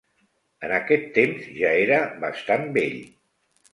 [0.67, 2.99] En aquest temps ja era bastant vell.